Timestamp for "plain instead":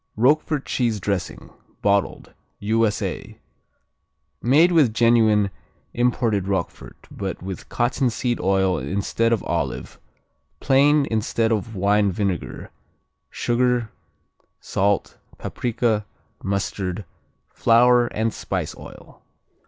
10.59-11.51